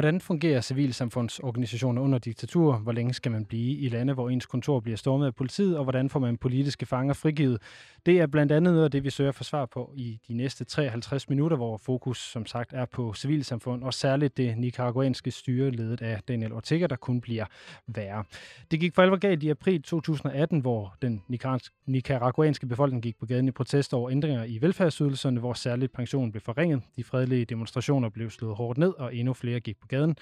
[0.00, 2.76] Hvordan fungerer civilsamfundsorganisationer under diktatur?
[2.76, 5.78] Hvor længe skal man blive i lande, hvor ens kontor bliver stormet af politiet?
[5.78, 7.62] Og hvordan får man politiske fanger frigivet?
[8.06, 10.64] Det er blandt andet noget af det, vi søger for svar på i de næste
[10.64, 16.02] 53 minutter, hvor fokus som sagt er på civilsamfund, og særligt det nicaraguanske styre, ledet
[16.02, 17.44] af Daniel Ortega, der kun bliver
[17.86, 18.24] værre.
[18.70, 21.22] Det gik for alvor galt i april 2018, hvor den
[21.86, 26.40] nicaraguanske befolkning gik på gaden i protest over ændringer i velfærdsydelserne, hvor særligt pensionen blev
[26.40, 26.82] forringet.
[26.96, 30.16] De fredelige demonstrationer blev slået hårdt ned, og endnu flere gik på gaden,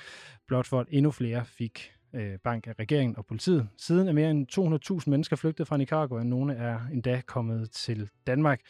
[0.47, 3.69] blot for at endnu flere fik øh, bank af regeringen og politiet.
[3.77, 8.09] Siden er mere end 200.000 mennesker flygtet fra Nicaragua, og nogle er endda kommet til
[8.27, 8.61] Danmark.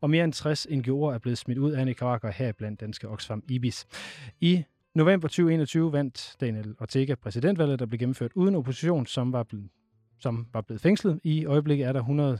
[0.00, 3.42] Og mere end 60 NGO'er er blevet smidt ud af Nicaragua, her blandt danske Oxfam
[3.48, 3.86] Ibis.
[4.40, 9.68] I november 2021 vandt Daniel Ortega præsidentvalget, der blev gennemført uden opposition, som var blevet
[10.18, 11.20] som var blevet fængslet.
[11.24, 12.38] I øjeblikket er der 100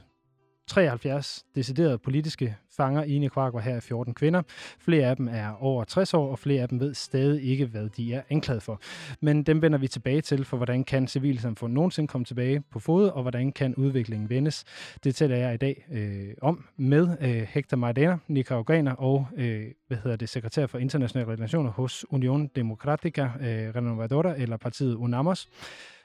[0.66, 4.42] 73 deciderede politiske fanger i Nicaragua her er 14 kvinder.
[4.78, 7.88] Flere af dem er over 60 år, og flere af dem ved stadig ikke, hvad
[7.88, 8.80] de er anklaget for.
[9.20, 13.08] Men dem vender vi tilbage til, for hvordan kan civilsamfundet nogensinde komme tilbage på fod,
[13.08, 14.64] og hvordan kan udviklingen vendes.
[15.04, 19.98] Det taler jeg i dag øh, om med øh, Hector Maidana, nicaraguaner og øh, hvad
[19.98, 25.48] hedder det, sekretær for internationale relationer hos Union Democratica øh, Renovadora, eller partiet UNAMOS.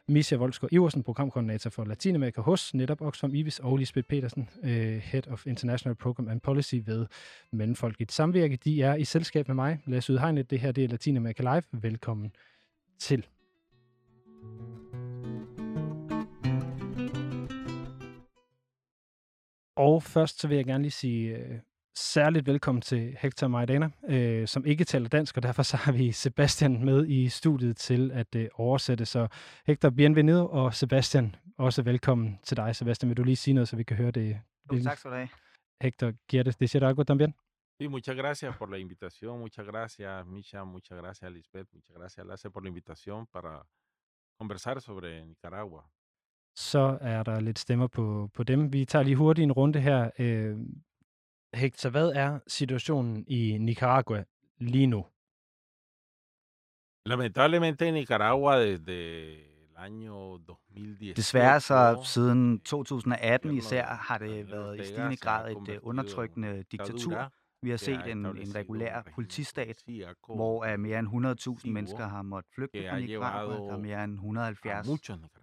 [0.09, 5.27] Misha Voldsgaard Iversen, programkoordinator for Latinamerika hos netop Oxfam Ibis, og Lisbeth Petersen, øh, Head
[5.27, 7.07] of International Program and Policy ved
[7.51, 8.55] Mellemfolket Samvirke.
[8.55, 10.49] De er i selskab med mig, Lasse Udhegnet.
[10.49, 11.63] Det her det er Latinamerika Live.
[11.71, 12.31] Velkommen
[12.99, 13.25] til.
[19.75, 21.59] Og først så vil jeg gerne lige sige øh,
[21.99, 26.11] særligt velkommen til Hector Maidana, øh, som ikke taler dansk, og derfor så har vi
[26.11, 29.05] Sebastian med i studiet til at øh, oversætte.
[29.05, 29.27] Så
[29.65, 32.75] Hector, bienvenido, og Sebastian, også velkommen til dig.
[32.75, 34.41] Sebastian, vil du lige sige noget, så vi kan høre det?
[34.73, 35.29] Jo, tak skal du have.
[35.81, 37.33] Hector, ¿quieres decir algo también?
[37.81, 42.49] Sí, muchas gracias por la invitación, muchas gracias Misha, muchas gracias Lisbeth, muchas gracias Lasse
[42.49, 43.65] por la invitación para
[44.39, 45.83] conversar sobre Nicaragua.
[46.55, 48.73] Så er der lidt stemmer på, på dem.
[48.73, 50.09] Vi tager lige hurtigt en runde her.
[50.19, 50.57] Øh,
[51.53, 54.23] Hector, hvad er situationen i Nicaragua
[54.57, 55.05] lige nu?
[57.05, 61.13] Lamentablemente i Nicaragua desde el año 2010.
[61.13, 67.33] Desværre så siden 2018 især har det været i stigende grad et øh, undertrykkende diktatur.
[67.61, 69.83] Vi har set en, en regulær politistat,
[70.25, 71.07] hvor uh, mere end
[71.59, 73.55] 100.000 mennesker har måttet flygte fra Nicaragua.
[73.55, 74.87] Der er mere end 170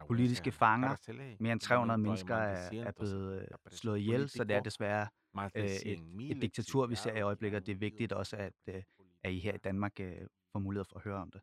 [0.06, 0.96] politiske fanger.
[1.40, 5.06] Mere end 300 mennesker er, er blevet slået ihjel, så det er desværre
[5.44, 5.86] et,
[6.30, 7.66] et diktatur, vi ser i øjeblikket.
[7.66, 8.82] Det er vigtigt også, at, øh,
[9.22, 11.40] at I her i Danmark øh, får mulighed for at høre om det.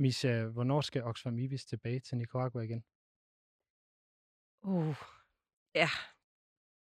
[0.00, 2.84] Misha, hvornår skal Oxfam Ibis tilbage til Nicaragua igen?
[4.62, 4.96] Uh,
[5.74, 5.88] ja,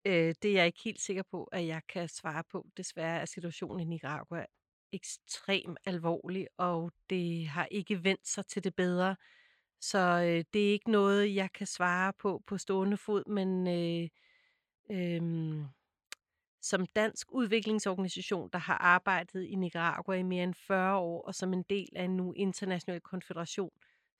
[0.06, 2.68] øh, det er jeg ikke helt sikker på, at jeg kan svare på.
[2.78, 4.46] Desværre er situationen i Nicaragua
[4.94, 9.16] ekstremt alvorlig, og det har ikke vendt sig til det bedre.
[9.82, 14.10] Så øh, det er ikke noget, jeg kan svare på på stående fod, men øh,
[14.90, 15.66] øhm,
[16.62, 21.54] som dansk udviklingsorganisation, der har arbejdet i Nicaragua i mere end 40 år, og som
[21.54, 23.72] en del af en nu international konfederation,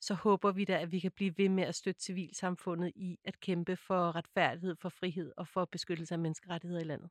[0.02, 3.40] så håber vi da, at vi kan blive ved med at støtte civilsamfundet i at
[3.40, 7.10] kæmpe for retfærdighed, for frihed og for beskyttelse af menneskerettigheder i landet.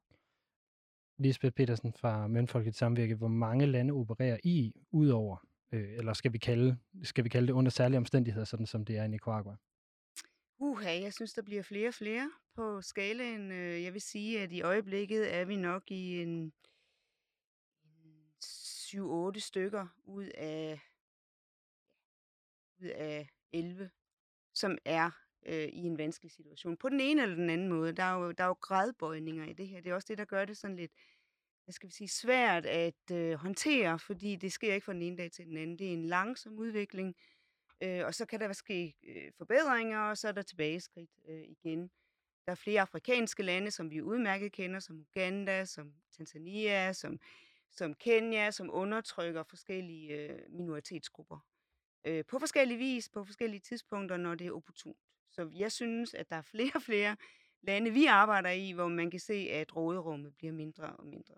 [1.18, 5.36] Lisbeth Petersen fra Mønfolket Samvirke, hvor mange lande opererer I udover,
[5.72, 8.96] øh, eller skal vi, kalde, skal vi kalde det under særlige omstændigheder, sådan som det
[8.96, 9.56] er i Nicaragua?
[10.58, 13.52] Uha, jeg synes, der bliver flere og flere på skalaen.
[13.52, 16.52] Øh, jeg vil sige, at i øjeblikket er vi nok i en
[18.04, 20.80] en 7-8 stykker ud af,
[22.80, 23.90] ud af 11,
[24.54, 25.10] som er
[25.46, 26.76] øh, i en vanskelig situation.
[26.76, 27.92] På den ene eller den anden måde.
[27.92, 29.80] Der er, jo, der er jo gradbøjninger i det her.
[29.80, 30.92] Det er også det, der gør det sådan lidt
[31.64, 35.16] hvad skal vi sige, svært at øh, håndtere, fordi det sker ikke fra den ene
[35.16, 35.78] dag til den anden.
[35.78, 37.16] Det er en langsom udvikling,
[37.80, 41.90] øh, og så kan der ske øh, forbedringer, og så er der tilbageskridt øh, igen.
[42.46, 47.18] Der er flere afrikanske lande, som vi udmærket kender, som Uganda, som Tanzania, som,
[47.70, 51.38] som Kenya, som undertrykker forskellige øh, minoritetsgrupper.
[52.04, 54.98] Øh, på forskellige vis, på forskellige tidspunkter, når det er opportunt.
[55.30, 57.16] Så jeg synes, at der er flere og flere
[57.62, 61.34] lande, vi arbejder i, hvor man kan se, at råderummet bliver mindre og mindre.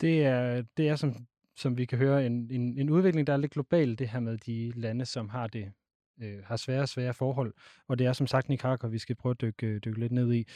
[0.00, 1.14] Det er, det er som,
[1.58, 4.38] som vi kan høre, en, en, en udvikling, der er lidt global, det her med
[4.38, 5.72] de lande, som har det
[6.20, 7.54] øh, har svære og svære forhold.
[7.88, 10.32] Og det er som sagt Nicaragua, vi skal prøve at dykke, øh, dykke lidt ned
[10.32, 10.46] i.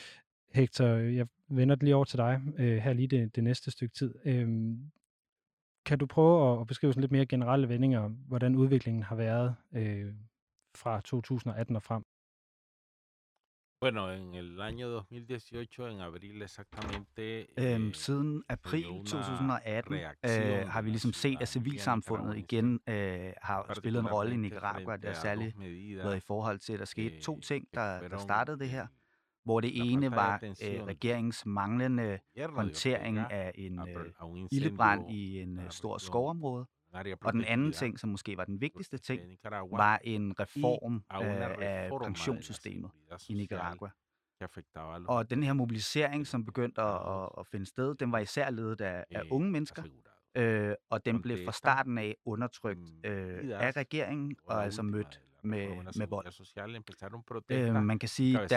[0.55, 3.95] Hector, jeg vender det lige over til dig øh, her lige det, det næste stykke
[3.95, 4.15] tid.
[4.25, 4.49] Øh,
[5.85, 9.55] kan du prøve at, at beskrive sådan lidt mere generelle vendinger, hvordan udviklingen har været
[9.73, 10.15] øh,
[10.75, 12.05] fra 2018 og frem?
[13.83, 20.83] Bueno, en el año 2018, en abril exactamente, Øhm, eh, siden april 2018 øh, har
[20.83, 24.97] vi ligesom set, at civilsamfundet igen øh, har spillet en rolle i Nicaragua.
[24.97, 25.61] Det har særligt
[25.97, 28.87] været i forhold til, at der skete to ting, der, der startede det her.
[29.45, 32.19] Hvor det ene var øh, regeringens manglende
[32.49, 36.67] håndtering af en øh, ildebrand i en øh, stor skovområde.
[37.27, 39.21] Og den anden ting, som måske var den vigtigste ting,
[39.79, 41.01] var en reform øh,
[41.61, 42.91] af pensionssystemet
[43.29, 43.91] i Nicaragua.
[45.09, 49.05] Og den her mobilisering, som begyndte at, at finde sted, den var især ledet af,
[49.11, 49.83] af unge mennesker,
[50.35, 55.69] øh, og den blev fra starten af undertrykt øh, af regeringen, og altså mødt med,
[55.99, 56.27] med vold.
[57.51, 58.49] Øh, man kan sige, at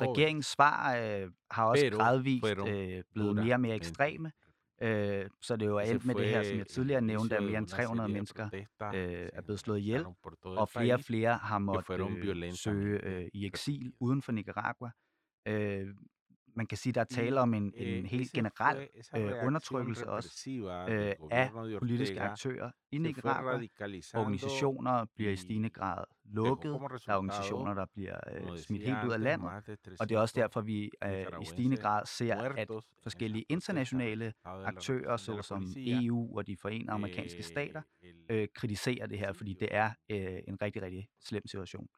[0.00, 4.32] regeringens svar øh, har også gradvist øh, blevet mere og mere ekstreme,
[4.80, 7.58] Øh, så det er jo alt med det her, som jeg tidligere nævnte, at mere
[7.58, 8.48] end 300 mennesker
[8.94, 10.06] øh, er blevet slået ihjel,
[10.42, 14.90] og flere og flere har måttet øh, søge øh, i eksil uden for Nicaragua.
[15.48, 15.86] Øh,
[16.58, 20.50] man kan sige, der er tale om en, en helt generel øh, undertrykkelse også
[20.88, 23.60] øh, af politiske aktører i Nicaragua.
[24.14, 26.72] Organisationer bliver i stigende grad lukket.
[27.06, 29.50] Der er organisationer, der bliver øh, smidt helt ud af landet.
[30.00, 32.68] Og det er også derfor, vi øh, i stigende grad ser, at
[33.02, 37.82] forskellige internationale aktører, såsom EU og de forenede amerikanske stater,
[38.30, 41.88] øh, kritiserer det her, fordi det er øh, en rigtig, rigtig slem situation.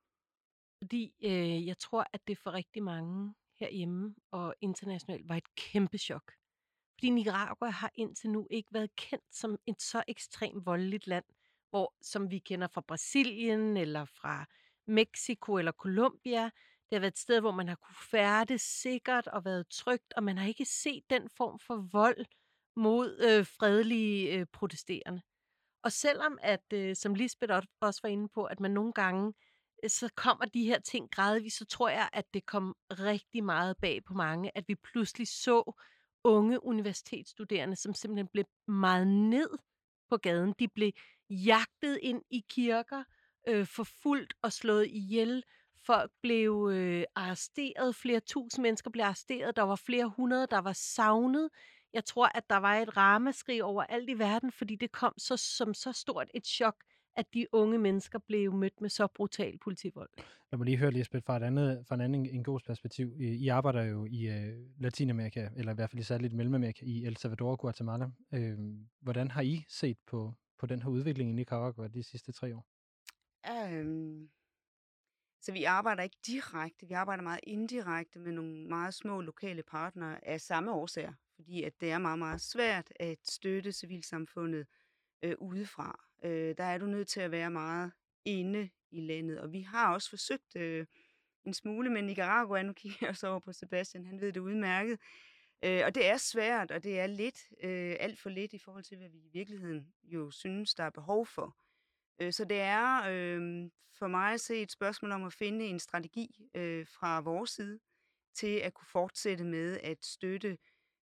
[0.82, 5.98] Fordi øh, jeg tror, at det for rigtig mange herhjemme og internationalt var et kæmpe
[5.98, 6.32] chok.
[6.94, 11.24] Fordi Nicaragua har indtil nu ikke været kendt som et så ekstremt voldeligt land,
[11.70, 14.46] hvor, som vi kender fra Brasilien eller fra
[14.86, 16.44] Mexico eller Colombia.
[16.44, 20.22] Det har været et sted, hvor man har kunne færdes sikkert og været trygt, og
[20.22, 22.26] man har ikke set den form for vold
[22.76, 25.22] mod øh, fredelige øh, protesterende.
[25.82, 29.32] Og selvom at, øh, som Lisbeth også var inde på, at man nogle gange
[29.88, 34.04] så kommer de her ting gradvist, så tror jeg, at det kom rigtig meget bag
[34.04, 35.72] på mange, at vi pludselig så
[36.24, 39.50] unge universitetsstuderende, som simpelthen blev meget ned
[40.10, 40.54] på gaden.
[40.58, 40.92] De blev
[41.30, 43.04] jagtet ind i kirker,
[43.48, 45.44] øh, forfulgt og slået ihjel.
[45.86, 50.72] Folk blev øh, arresteret, flere tusind mennesker blev arresteret, der var flere hundrede, der var
[50.72, 51.50] savnet.
[51.92, 55.36] Jeg tror, at der var et ramaskrig over alt i verden, fordi det kom så,
[55.36, 56.74] som så stort et chok
[57.20, 60.10] at de unge mennesker blev mødt med så brutal politivold.
[60.50, 63.14] Jeg må lige høre, Lisbeth, fra et andet, fra en anden en god perspektiv.
[63.20, 67.16] I arbejder jo i uh, Latinamerika, eller i hvert fald i særligt Mellemamerika, i El
[67.16, 68.10] Salvador og Guatemala.
[68.32, 68.58] Uh,
[69.00, 72.66] hvordan har I set på, på den her udvikling i Nicaragua de sidste tre år?
[73.50, 74.28] Um,
[75.42, 80.28] så vi arbejder ikke direkte, vi arbejder meget indirekte med nogle meget små lokale partnere
[80.28, 84.66] af samme årsager, fordi at det er meget, meget svært at støtte civilsamfundet
[85.22, 87.92] øh, udefra øh, der er du nødt til at være meget
[88.24, 89.40] inde i landet.
[89.40, 90.86] Og vi har også forsøgt øh,
[91.44, 92.62] en smule med Nicaragua.
[92.62, 94.98] Nu kigger jeg også over på Sebastian, han ved det udmærket.
[95.64, 98.84] Øh, og det er svært, og det er lidt, øh, alt for lidt i forhold
[98.84, 101.56] til, hvad vi i virkeligheden jo synes, der er behov for.
[102.20, 105.80] Øh, så det er øh, for mig at se et spørgsmål om at finde en
[105.80, 107.80] strategi øh, fra vores side
[108.34, 110.58] til at kunne fortsætte med at støtte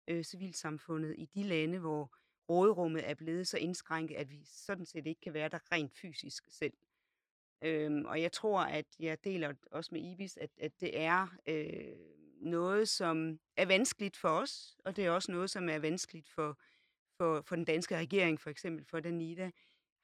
[0.09, 2.17] øh, civilsamfundet i de lande, hvor
[2.49, 6.45] råderummet er blevet så indskrænket, at vi sådan set ikke kan være der rent fysisk
[6.51, 6.73] selv.
[7.63, 11.97] Øhm, og jeg tror, at jeg deler også med Ibis, at, at det er øh,
[12.41, 16.59] noget, som er vanskeligt for os, og det er også noget, som er vanskeligt for,
[17.17, 19.51] for, for den danske regering, for eksempel for Danida,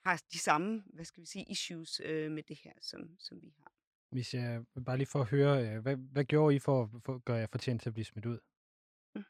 [0.05, 3.55] har de samme, hvad skal vi sige, issues øh, med det her, som, som vi
[3.59, 3.73] har.
[4.11, 7.25] Hvis jeg bare lige for at høre, øh, hvad, hvad gjorde I for, for at
[7.25, 8.39] gøre jer fortjent til at blive smidt ud?
[9.15, 9.25] Mm.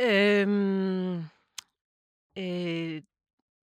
[0.00, 1.24] Øhm,
[2.38, 3.02] Øh,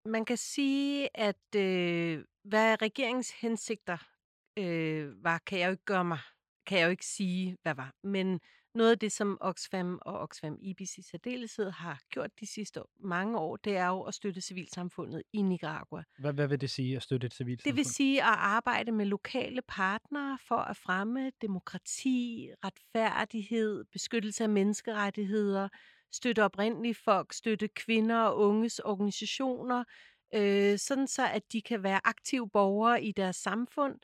[0.04, 3.98] man kan sige, at øh, hvad regeringens hensigter
[4.58, 6.18] øh, var, kan jeg jo ikke gøre mig,
[6.66, 7.94] kan jeg jo ikke sige, hvad var.
[8.02, 8.40] Men
[8.74, 13.38] noget af det, som Oxfam og Oxfam IBC i særdeleshed har gjort de sidste mange
[13.38, 16.02] år, det er jo at støtte civilsamfundet i Nicaragua.
[16.18, 17.70] Hvad, hvad vil det sige at støtte et civilsamfund?
[17.72, 24.50] Det vil sige at arbejde med lokale partnere for at fremme demokrati, retfærdighed, beskyttelse af
[24.50, 25.68] menneskerettigheder,
[26.12, 29.84] støtte oprindelige folk, støtte kvinder og unges organisationer,
[30.34, 33.94] øh, sådan så at de kan være aktive borgere i deres samfund,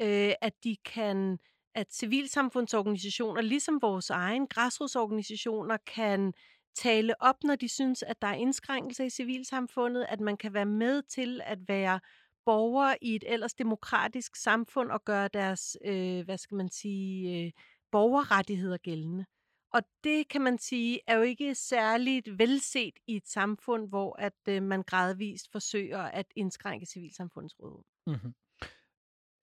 [0.00, 1.38] øh, at de kan
[1.74, 6.32] at civilsamfundsorganisationer, ligesom vores egen græsrodsorganisationer, kan
[6.74, 10.66] tale op, når de synes, at der er indskrænkelser i civilsamfundet, at man kan være
[10.66, 12.00] med til at være
[12.44, 17.52] borgere i et ellers demokratisk samfund og gøre deres, øh, hvad skal man sige, øh,
[17.92, 19.24] borgerrettigheder gældende.
[19.72, 24.38] Og det kan man sige er jo ikke særligt velset i et samfund, hvor at
[24.48, 27.84] øh, man gradvist forsøger at indskrænke civilsamfundets råd.
[28.06, 28.34] Mm-hmm.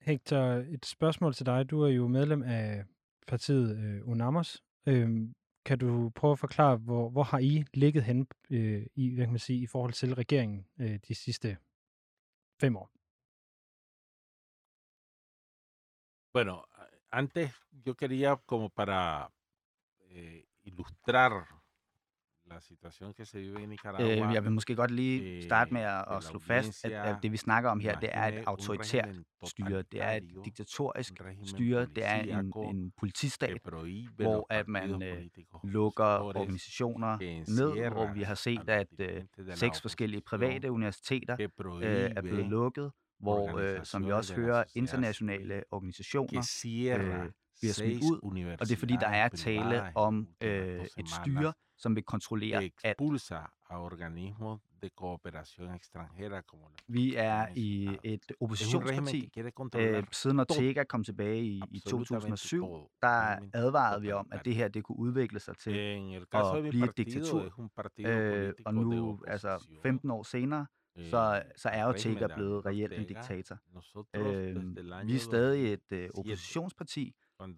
[0.02, 0.38] Hector,
[0.76, 1.70] et spørgsmål til dig.
[1.70, 2.86] Du er jo medlem af
[3.28, 4.64] partiet øh, UNAMOS.
[4.88, 5.10] Øh,
[5.66, 9.32] kan du prøve at forklare, hvor, hvor har I ligget hen øh, i, hvad kan
[9.32, 11.58] man sige, i forhold til regeringen øh, de sidste
[12.62, 12.90] fem år?
[16.34, 16.56] Bueno,
[17.12, 17.52] antes
[17.88, 19.32] yo quería como para
[20.16, 21.34] eh, ilustrar
[22.48, 24.28] la situación que se vive en Nicaragua.
[24.28, 27.32] Øh, jeg vil måske godt lige starte med at, at slå fast, at, at det
[27.32, 31.14] vi snakker om her, det er et autoritært styre, det er et diktatorisk
[31.46, 33.62] styre, det er en, en politistat,
[34.16, 35.26] hvor at man øh,
[35.64, 37.18] lukker organisationer
[37.48, 39.24] ned, hvor vi har set, at øh,
[39.56, 41.38] seks forskellige private universiteter
[41.82, 47.32] øh, er blevet lukket, hvor, øh, som vi også hører, internationale organisationer øh,
[47.62, 48.20] bliver smidt ud,
[48.60, 52.98] og det er fordi, der er tale om øh, et styre, som vil kontrollere alt.
[54.86, 59.32] de cooperación extranjera como la Vi er i et oppositionsparti.
[59.76, 64.68] Øh, siden Ortega kom tilbage i, i 2007, der advarede vi om, at det her
[64.68, 65.72] det kunne udvikle sig til
[66.32, 67.70] at blive et diktatur.
[68.00, 70.66] Øh, og nu, altså 15 år senere,
[70.98, 73.58] så, så er Ortega blevet reelt en diktator.
[74.14, 74.56] Øh,
[75.08, 77.16] vi er stadig et øh, oppositionsparti,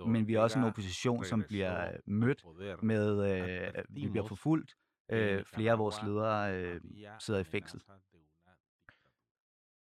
[0.08, 2.46] men vi er også en opposition, som bliver mødt
[2.84, 4.76] med, øh, vi bliver forfulgt.
[5.10, 6.82] Øh, flere af vores ledere øh,
[7.20, 7.82] sidder i fængsel.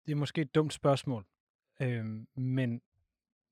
[0.05, 1.25] Det er måske et dumt spørgsmål,
[1.81, 2.05] øh,
[2.35, 2.81] men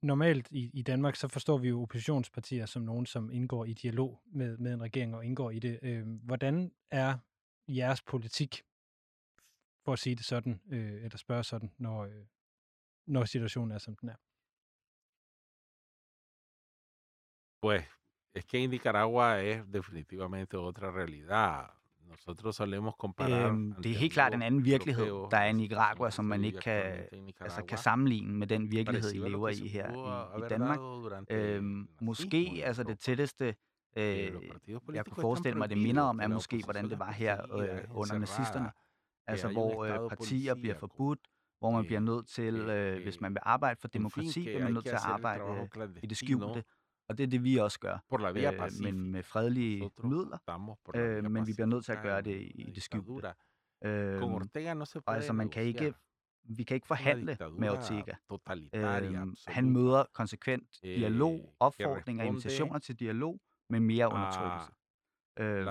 [0.01, 4.22] normalt i, i Danmark, så forstår vi jo oppositionspartier som nogen, som indgår i dialog
[4.25, 5.79] med, med en regering og indgår i det.
[5.82, 7.17] Øh, hvordan er
[7.67, 8.63] jeres politik,
[9.86, 12.25] for at sige det sådan, øh, eller spørge sådan, når, øh,
[13.08, 14.15] når situationen er, som den er?
[17.61, 17.83] Pues
[18.33, 21.71] es que en Nicaragua es definitivamente otra realidad.
[22.09, 26.11] Nosotros solemos comparar øhm, det er helt klart en anden virkelighed, der er i Nicaragua,
[26.11, 26.83] som man ikke kan,
[27.39, 29.91] altså kan sammenligne med den virkelighed, I lever i her
[30.37, 30.79] i, i Danmark.
[31.29, 33.55] Øhm, måske altså det tætteste,
[33.97, 34.31] øh,
[34.93, 38.17] jeg kunne forestille mig, det minder om, er måske, hvordan det var her øh, under
[38.19, 38.71] nazisterne.
[39.27, 41.19] Altså hvor øh, partier bliver forbudt,
[41.59, 44.85] hvor man bliver nødt til, øh, hvis man vil arbejde for demokrati, bliver man nødt
[44.85, 45.69] til at arbejde
[46.03, 46.63] i det skjulte.
[47.09, 47.97] Og det er det, vi også gør,
[48.53, 50.37] øh, men med fredelige midler,
[50.95, 53.27] øh, men vi bliver nødt til at gøre det i det skjulte.
[53.85, 54.21] Øh,
[55.05, 55.93] og altså, man kan ikke,
[56.43, 58.13] vi kan ikke forhandle med Ortega.
[58.73, 58.81] Øh,
[59.47, 64.71] han møder konsekvent dialog, opfordringer og invitationer til dialog, med mere undertrykkelse.
[65.39, 65.67] Øhm,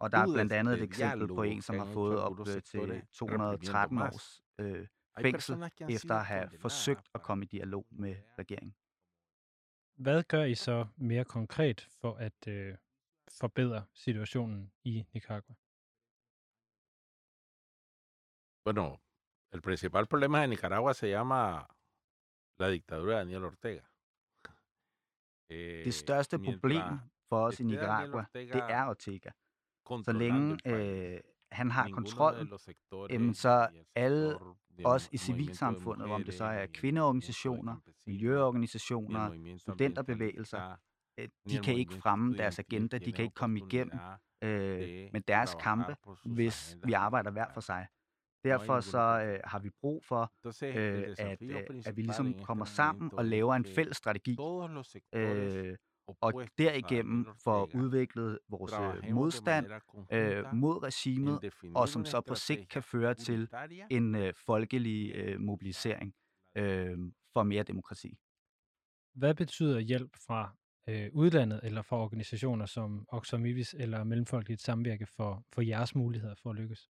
[0.00, 2.80] og der er blandt andet et eksempel på en, som har fået op til
[3.12, 4.86] 213 års øh,
[5.20, 5.54] fængsel,
[5.90, 8.74] efter at have forsøgt at komme i dialog med regeringen.
[9.96, 12.76] Hvad gør I så mere konkret for at øh,
[13.40, 15.54] forbedre situationen i Nicaragua?
[18.64, 18.96] Bueno,
[19.52, 21.66] el principal problema de Nicaragua se llama
[22.58, 23.80] la dictadura de Daniel Ortega.
[25.84, 26.82] Det største problem
[27.28, 29.30] for os i Nicaragua, det er Ortega.
[29.86, 31.20] Så længe øh,
[31.52, 32.48] han har kontrollen,
[33.10, 34.38] jamen, så alle
[34.84, 37.76] os i civilsamfundet, om det så er kvindeorganisationer,
[38.06, 40.76] miljøorganisationer, studenterbevægelser,
[41.18, 43.98] øh, de kan ikke fremme deres agenda, de kan ikke komme igennem
[44.42, 47.86] øh, med deres kampe, hvis vi arbejder hver for sig.
[48.44, 53.10] Derfor så øh, har vi brug for, øh, at, øh, at vi ligesom kommer sammen
[53.12, 54.36] og laver en fælles strategi,
[55.14, 55.76] øh,
[56.20, 59.66] og derigennem får udviklet vores øh, modstand
[60.12, 63.48] øh, mod regimet, og som så på sigt kan føre til
[63.90, 66.14] en øh, folkelig øh, mobilisering
[66.56, 66.98] øh,
[67.32, 68.18] for mere demokrati.
[69.14, 70.56] Hvad betyder hjælp fra
[70.88, 76.34] øh, udlandet eller fra organisationer som Oxfam IBIS eller Mellemfolkeligt Samvirke for, for jeres muligheder
[76.42, 76.90] for at lykkes?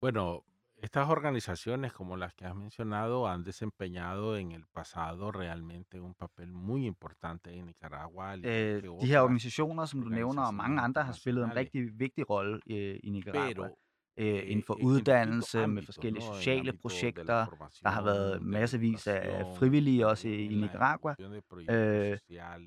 [0.00, 0.40] Bueno,
[0.82, 6.52] Estas organizaciones, como las que has mencionado, han desempeñado en el pasado realmente un papel
[6.52, 8.36] muy importante en Nicaragua.
[8.36, 12.30] Øh, de her organisationer, som du nævner, og mange andre har spillet en rigtig vigtig
[12.30, 13.68] rolle øh, i Nicaragua.
[14.16, 17.46] Øh, inden for uddannelse, med forskellige sociale projekter.
[17.82, 21.14] Der har været massevis af frivillige også i, i Nicaragua.
[21.70, 22.18] Øh,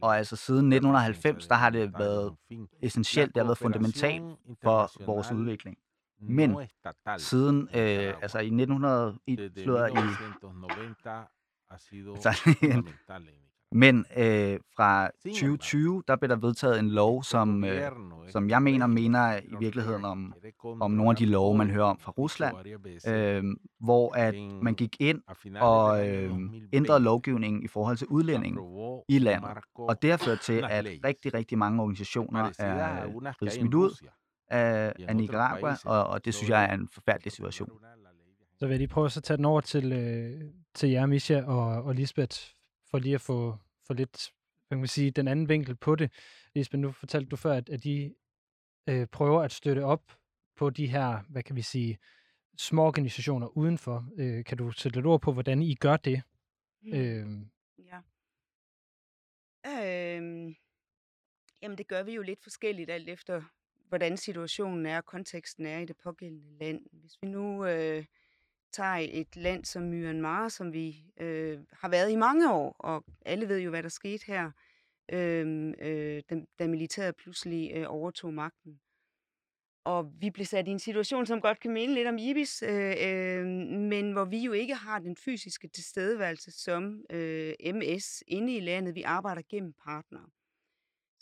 [0.02, 2.36] og altså siden 1990, der har det været
[2.82, 4.24] essentielt, det har været fundamentalt
[4.64, 5.78] for vores udvikling.
[6.30, 6.58] Men
[7.18, 9.94] siden, øh, altså i 1900, i, slået i,
[13.76, 17.92] men øh, fra 2020, der blev der vedtaget en lov, som, øh,
[18.30, 20.34] som jeg mener, mener i virkeligheden om,
[20.82, 22.56] om nogle af de love, man hører om fra Rusland,
[23.08, 23.44] øh,
[23.80, 25.22] hvor at man gik ind
[25.62, 26.32] og øh,
[26.74, 28.60] ændrede lovgivningen i forhold til udlændingen
[29.10, 29.50] i landet.
[29.76, 33.06] Og det har ført til, at rigtig, rigtig mange organisationer er
[33.40, 34.08] blevet smidt ud,
[34.54, 37.70] af, af Nicaragua, og, og det synes jeg er en forfærdelig situation.
[38.58, 40.42] Så vil jeg lige prøve at tage den over til, øh,
[40.74, 42.38] til jer, Misha og, og Lisbeth,
[42.92, 43.58] for lige at få,
[43.88, 44.32] få lidt
[44.74, 46.12] man kan sige, den anden vinkel på det.
[46.56, 48.16] Lisbeth, nu fortalte du før, at, at de
[48.90, 50.12] øh, prøver at støtte op
[50.56, 51.98] på de her, hvad kan vi sige,
[52.58, 54.10] små organisationer udenfor.
[54.18, 56.22] Øh, kan du sætte lidt ord på, hvordan I gør det?
[56.82, 56.94] Mm.
[56.94, 57.28] Øh,
[57.78, 58.00] ja.
[59.68, 60.56] Øh,
[61.62, 63.44] jamen, det gør vi jo lidt forskelligt, alt efter
[63.94, 66.82] hvordan situationen er og konteksten er i det pågældende land.
[66.92, 68.06] Hvis vi nu øh,
[68.72, 73.50] tager et land som Myanmar, som vi øh, har været i mange år, og alle
[73.50, 74.52] ved jo, hvad der skete her,
[75.12, 78.80] øh, øh, da, da militæret pludselig øh, overtog magten.
[79.86, 82.96] Og vi blev sat i en situation, som godt kan minde lidt om Ibis, øh,
[83.02, 88.60] øh, men hvor vi jo ikke har den fysiske tilstedeværelse som øh, MS inde i
[88.60, 88.96] landet.
[88.96, 90.30] Vi arbejder gennem partnere.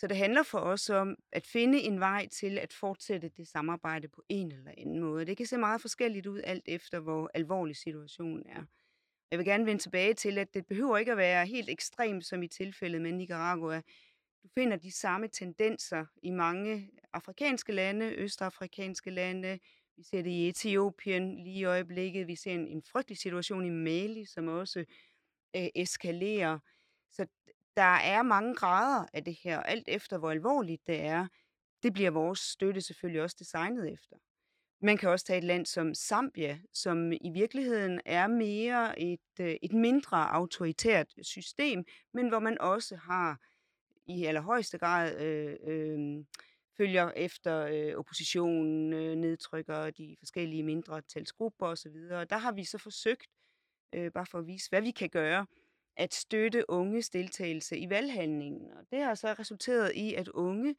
[0.02, 4.08] Så det handler for os om at finde en vej til at fortsætte det samarbejde
[4.08, 5.26] på en eller anden måde.
[5.26, 8.64] Det kan se meget forskelligt ud, alt efter hvor alvorlig situationen er.
[9.32, 12.44] Jeg vil gerne vende tilbage til, at det behøver ikke at være helt ekstremt, som
[12.44, 13.82] i tilfældet med Nicaragua.
[14.44, 19.60] Du finder de samme tendenser i mange afrikanske lande, østafrikanske lande.
[19.98, 22.28] Vi ser det i Etiopien lige i øjeblikket.
[22.28, 24.80] Vi ser en, en frygtelig situation i Mali, som også
[25.56, 26.60] øh, eskalerer.
[27.12, 27.28] Så
[27.78, 31.28] der er mange grader af det her, alt efter hvor alvorligt det er.
[31.84, 34.16] Det bliver vores støtte selvfølgelig også designet efter.
[34.84, 39.56] Man kan også tage et land som Zambia, som i virkeligheden er mere et, øh,
[39.62, 43.40] et mindre autoritært system, men hvor man også har
[44.08, 46.26] i allerhøjeste grad øh, øh,
[46.78, 51.96] følger efter øh, oppositionen, øh, nedtrykker de forskellige mindre talsgrupper osv.
[52.30, 53.28] Der har vi så forsøgt,
[53.94, 55.46] øh, bare for at vise, hvad vi kan gøre,
[56.02, 58.72] at støtte unges deltagelse i valghandlingen.
[58.72, 60.76] Og det har så resulteret i, at unge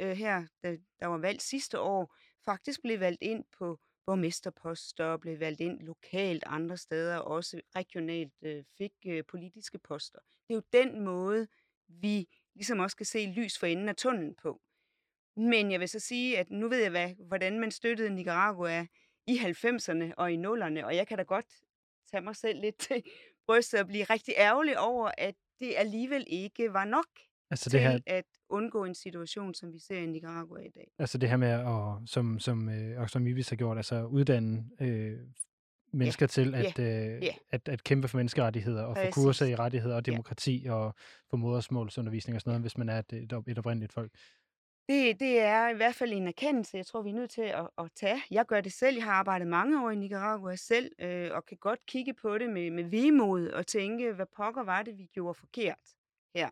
[0.00, 5.20] øh, her, der, der var valgt sidste år, faktisk blev valgt ind på borgmesterposter og
[5.20, 10.18] blev valgt ind lokalt andre steder, og også regionalt øh, fik øh, politiske poster.
[10.48, 11.48] Det er jo den måde,
[11.88, 14.60] vi ligesom også kan se lys for enden af tunnelen på.
[15.36, 18.86] Men jeg vil så sige, at nu ved jeg, hvad, hvordan man støttede Nicaragua
[19.26, 21.46] i 90'erne og i 0'erne, og jeg kan da godt
[22.10, 23.02] tage mig selv lidt til
[23.46, 27.06] brystet og blive rigtig ærgerlig over, at det alligevel ikke var nok
[27.50, 27.98] altså det her...
[28.06, 30.92] at undgå en situation, som vi ser i Nicaragua i dag.
[30.98, 35.18] Altså det her med, at, som, som, øh, som Ibis har gjort, altså uddanne øh,
[35.92, 36.30] mennesker yeah.
[36.30, 37.14] til at, yeah.
[37.14, 37.34] Øh, yeah.
[37.50, 39.14] At, at kæmpe for menneskerettigheder og Præcis.
[39.14, 40.76] få kurser i rettigheder og demokrati yeah.
[40.76, 40.94] og
[41.30, 44.12] få modersmålsundervisning og sådan noget, hvis man er et, et, et oprindeligt folk.
[44.88, 47.68] Det, det er i hvert fald en erkendelse, jeg tror, vi er nødt til at,
[47.78, 48.22] at tage.
[48.30, 48.96] Jeg gør det selv.
[48.96, 52.50] Jeg har arbejdet mange år i Nicaragua selv, øh, og kan godt kigge på det
[52.50, 55.94] med, med vemod og tænke, hvad pokker var det, vi gjorde forkert
[56.34, 56.48] her.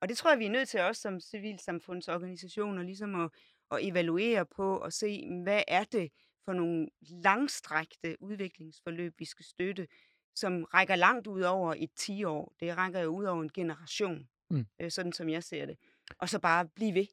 [0.00, 3.30] Og det tror jeg, vi er nødt til også som civilsamfundsorganisationer, ligesom at,
[3.70, 6.12] at evaluere på og se, hvad er det
[6.44, 9.88] for nogle langstrækte udviklingsforløb, vi skal støtte,
[10.34, 12.54] som rækker langt ud over et 10 år.
[12.60, 14.66] Det rækker jo ud over en generation, mm.
[14.80, 15.78] øh, sådan som jeg ser det.
[16.18, 17.06] Og så bare blive ved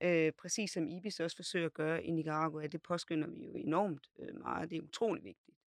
[0.00, 2.66] øh, præcis som IBIS også forsøger at gøre i Nicaragua.
[2.66, 4.70] Det påskynder vi jo enormt øh, meget.
[4.70, 5.58] Det er utrolig vigtigt.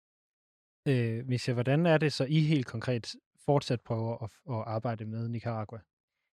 [0.88, 3.14] Øh, Misha, hvordan er det så, I helt konkret
[3.44, 5.80] fortsat prøver at, at arbejde med Nicaragua?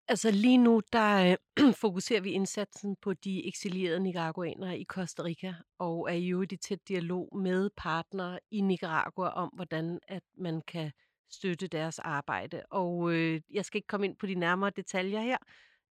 [0.09, 5.55] Altså lige nu, der øh, fokuserer vi indsatsen på de eksilerede nicaraguanere i Costa Rica,
[5.79, 10.93] og er jo i tæt dialog med partnere i Nicaragua om, hvordan at man kan
[11.31, 12.63] støtte deres arbejde.
[12.71, 15.37] Og øh, jeg skal ikke komme ind på de nærmere detaljer her,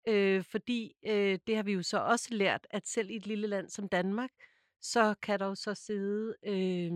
[0.08, 3.48] Øh, fordi øh, det har vi jo så også lært, at selv i et lille
[3.48, 4.30] land som Danmark,
[4.82, 6.92] så kan der jo så sidde øh,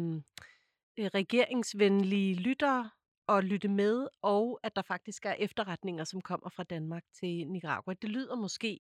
[0.99, 2.89] regeringsvenlige lyttere
[3.27, 7.93] og lytte med, og at der faktisk er efterretninger, som kommer fra Danmark til Nicaragua.
[7.93, 8.79] Det lyder måske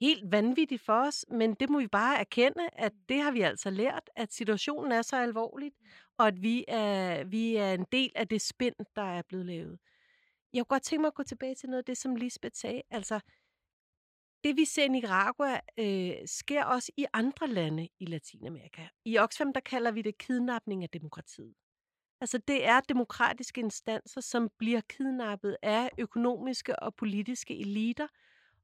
[0.00, 3.70] helt vanvittigt for os, men det må vi bare erkende, at det har vi altså
[3.70, 5.74] lært, at situationen er så alvorligt,
[6.18, 9.78] og at vi er, vi er en del af det spind, der er blevet lavet.
[10.52, 12.82] Jeg kunne godt tænke mig at gå tilbage til noget af det, som Lisbeth sagde.
[12.90, 13.20] Altså,
[14.44, 18.88] det vi ser i Nicaragua, øh, sker også i andre lande i Latinamerika.
[19.04, 21.54] I Oxfam, der kalder vi det kidnapning af demokratiet.
[22.20, 28.06] Altså, det er demokratiske instanser, som bliver kidnappet af økonomiske og politiske eliter,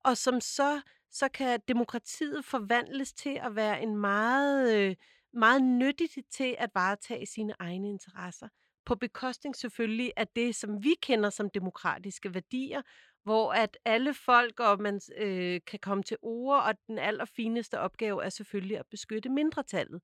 [0.04, 4.96] og som så, så kan demokratiet forvandles til at være en meget, øh,
[5.32, 8.48] meget nyttigt til at varetage sine egne interesser
[8.86, 12.82] på bekostning selvfølgelig af det, som vi kender som demokratiske værdier,
[13.22, 18.24] hvor at alle folk og man øh, kan komme til ord, og den allerfineste opgave
[18.24, 20.02] er selvfølgelig at beskytte mindretallet.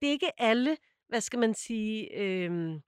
[0.00, 0.76] Det er ikke alle,
[1.08, 2.80] hvad skal man sige, øh,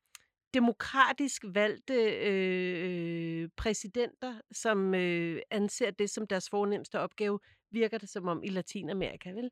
[0.55, 8.29] demokratisk valgte øh, præsidenter, som øh, anser det som deres fornemmeste opgave, virker det som
[8.29, 9.51] om i Latinamerika, vel?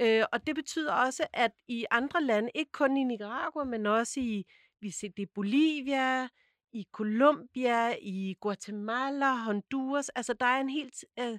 [0.00, 4.20] Øh, og det betyder også, at i andre lande, ikke kun i Nicaragua, men også
[4.20, 4.46] i
[4.80, 6.28] vi ser det i Bolivia,
[6.72, 10.08] i Colombia, i Guatemala, Honduras.
[10.08, 11.04] Altså, der er en helt...
[11.18, 11.38] Øh,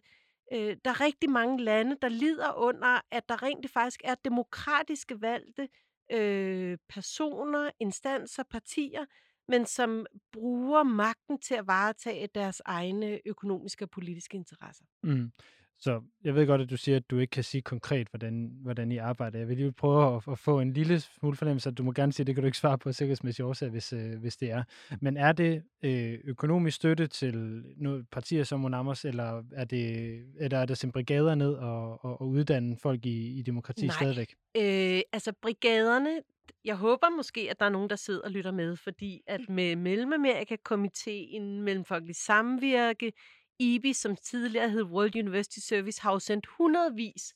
[0.54, 5.22] øh, der er rigtig mange lande, der lider under, at der rent faktisk er demokratiske
[5.22, 5.70] valgte
[6.12, 9.06] øh, personer, instanser, partier,
[9.48, 14.86] men som bruger magten til at varetage deres egne økonomiske og politiske interesser.
[15.04, 15.32] Mm.
[15.80, 18.92] Så jeg ved godt, at du siger, at du ikke kan sige konkret, hvordan, hvordan
[18.92, 19.40] I arbejder.
[19.40, 22.14] Jeg vil lige prøve at, at få en lille smule fornemmelse, at du må gerne
[22.14, 24.64] sige, at det kan du ikke svare på sikkerhedsmæssige årsager, hvis, øh, hvis det er.
[25.02, 30.58] Men er det øh, økonomisk støtte til noget, partier som Monamos, eller er det, eller
[30.58, 33.96] er det simpelthen brigader ned og, og, og uddanne folk i, i demokrati Nej.
[33.96, 34.36] stadigvæk?
[34.58, 36.22] Øh, altså brigaderne,
[36.66, 39.76] jeg håber måske, at der er nogen, der sidder og lytter med, fordi at med
[39.76, 43.12] Mellemamerika-komiteen, Mellemfolkelig Samvirke,
[43.60, 47.34] IBI, som tidligere hed World University Service, har jo sendt hundredvis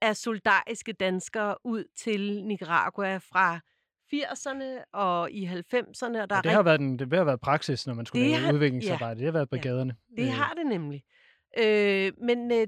[0.00, 3.60] af soldatiske danskere ud til Nicaragua fra
[4.14, 6.22] 80'erne og i 90'erne.
[6.22, 8.30] Og der og det, har været den, det har været praksis, når man skulle det
[8.30, 9.14] lave har, udviklingsarbejde.
[9.14, 9.96] Ja, det har været brigaderne.
[10.18, 11.02] Ja, det har det nemlig.
[11.58, 12.66] Øh, men øh,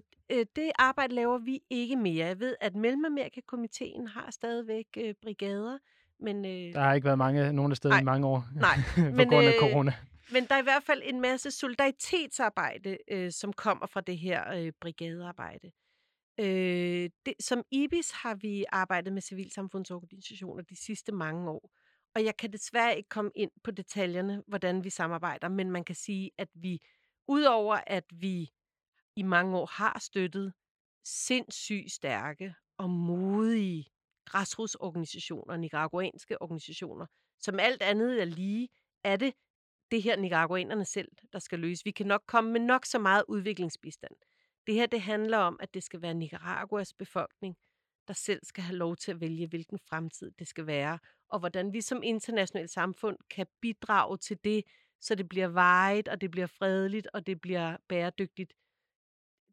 [0.57, 2.27] det arbejde laver vi ikke mere.
[2.27, 5.79] Jeg ved, at Mellemamerika-komiteen har stadigvæk øh, brigader,
[6.21, 6.45] men...
[6.45, 8.45] Øh, der har ikke været mange, nogen af steder i mange år.
[8.55, 8.77] Nej,
[9.11, 9.93] på men, grund af corona.
[10.33, 14.53] Men der er i hvert fald en masse solidaritetsarbejde, øh, som kommer fra det her
[14.53, 15.73] øh, brigadearbejde.
[16.41, 21.71] Øh, det, som IBIS har vi arbejdet med civilsamfundsorganisationer de sidste mange år.
[22.15, 25.95] Og jeg kan desværre ikke komme ind på detaljerne, hvordan vi samarbejder, men man kan
[25.95, 26.81] sige, at vi,
[27.29, 28.51] udover at vi
[29.17, 30.53] i mange år har støttet
[31.05, 33.91] sindssygt stærke og modige
[34.25, 37.07] græsrodsorganisationer, nicaraguanske organisationer,
[37.41, 38.69] som alt andet er lige,
[39.05, 39.35] er det
[39.91, 41.85] det her nicaraguanerne selv, der skal løse.
[41.85, 44.13] Vi kan nok komme med nok så meget udviklingsbistand.
[44.67, 47.57] Det her, det handler om, at det skal være Nicaraguas befolkning,
[48.09, 51.73] der selv skal have lov til at vælge, hvilken fremtid det skal være, og hvordan
[51.73, 54.65] vi som internationalt samfund kan bidrage til det,
[55.01, 58.53] så det bliver vejet, og det bliver fredeligt, og det bliver bæredygtigt.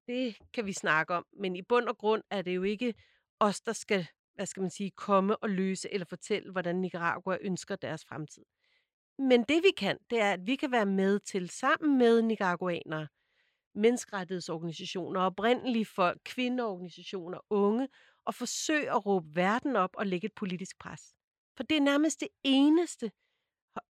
[0.07, 2.93] Det kan vi snakke om, men i bund og grund er det jo ikke
[3.39, 7.75] os, der skal, hvad skal man sige, komme og løse eller fortælle, hvordan Nicaragua ønsker
[7.75, 8.43] deres fremtid.
[9.17, 13.07] Men det vi kan, det er, at vi kan være med til sammen med nicaraguanere,
[13.75, 17.87] menneskerettighedsorganisationer, oprindelige folk, kvindeorganisationer, unge,
[18.25, 21.01] og forsøge at råbe verden op og lægge et politisk pres.
[21.57, 23.11] For det er nærmest det eneste,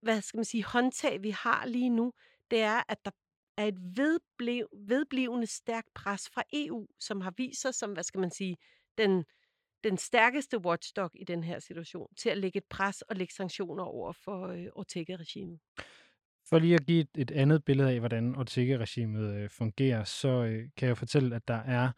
[0.02, 2.12] hvad skal man sige, håndtag, vi har lige nu,
[2.50, 3.10] det er, at der
[3.56, 8.20] er et vedbliv, vedblivende stærkt pres fra EU, som har vist sig som, hvad skal
[8.20, 8.56] man sige,
[8.98, 9.24] den,
[9.84, 13.84] den stærkeste watchdog i den her situation, til at lægge et pres og lægge sanktioner
[13.84, 15.58] over for øh, Ortega-regimet.
[16.48, 20.68] For lige at give et, et andet billede af, hvordan Ortega-regimet øh, fungerer, så øh,
[20.76, 21.90] kan jeg fortælle, at der er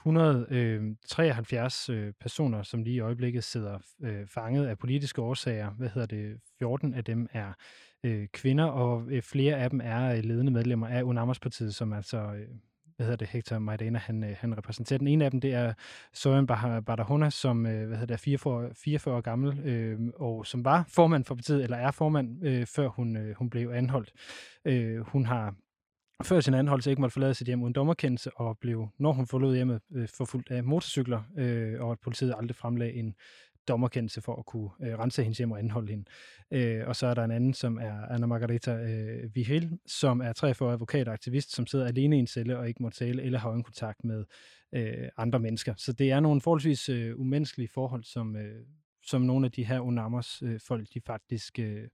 [0.00, 5.70] 173 øh, øh, personer, som lige i øjeblikket sidder øh, fanget af politiske årsager.
[5.70, 6.40] Hvad hedder det?
[6.58, 7.52] 14 af dem er
[8.04, 12.18] øh, kvinder, og øh, flere af dem er øh, ledende medlemmer af Unamos-partiet, som altså
[12.18, 12.48] øh,
[13.00, 14.98] hvad hedder det, Hector Maidana, han, øh, han repræsenterer.
[14.98, 15.72] Den ene af dem, det er
[16.12, 16.46] Søren
[16.86, 20.84] Badahona, som øh, hvad hedder det, er 44, 44 år gammel, øh, og som var
[20.88, 24.12] formand for partiet, eller er formand, øh, før hun, øh, hun blev anholdt.
[24.64, 25.54] Øh, hun har
[26.22, 29.54] før sin anholdelse ikke måtte forlade sit hjem uden dommerkendelse, og blev, når hun forlod
[29.54, 33.14] hjemmet, øh, forfulgt af motorcykler, øh, og at politiet aldrig fremlagde en
[33.70, 36.04] dommerkendelse for at kunne øh, rense hendes hjem og anholde hende.
[36.50, 40.32] Øh, og så er der en anden, som er Anna Margarita øh, Vigil, som er
[40.32, 43.38] 43 advokat og aktivist, som sidder alene i en celle og ikke må tale eller
[43.38, 44.24] har kontakt med
[44.72, 45.74] øh, andre mennesker.
[45.76, 48.64] Så det er nogle forholdsvis øh, umenneskelige forhold, som, øh,
[49.02, 51.88] som nogle af de her Unamos øh, folk, de faktisk øh,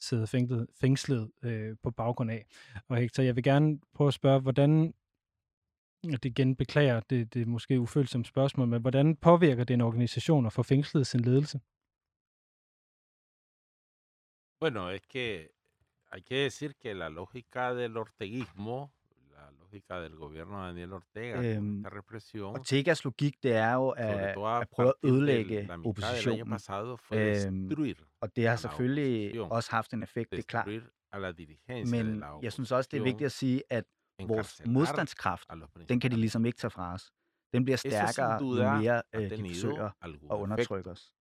[0.00, 2.46] sidder fængslet, fængslet øh, på baggrund af.
[2.88, 4.94] Og Hector, jeg vil gerne prøve at spørge, hvordan
[6.02, 10.46] det igen beklager, det, det er måske ufølsomt spørgsmål, men hvordan påvirker det en organisation
[10.46, 11.60] at få fængslet sin ledelse?
[14.60, 15.26] Bueno, es que
[16.12, 18.92] hay que decir que la lógica del orteguismo,
[19.36, 23.72] la lógica del gobierno de Daniel Ortega, con Øhm, esta represión, Ortegas logik, det er
[23.72, 26.48] jo at, at prøve at ødelægge del oppositionen.
[26.50, 27.70] pasado, fue Øhm,
[28.20, 30.68] og det har selvfølgelig også haft en effekt, det er klart.
[31.12, 33.84] a la dirigencia de Men la jeg synes også, det er vigtigt at sige, at
[34.28, 35.48] vores modstandskraft,
[35.88, 37.12] den kan de ligesom ikke tage fra os.
[37.52, 39.90] Den bliver stærkere, jo mere øh, de forsøger
[40.30, 41.12] at undertrykke os.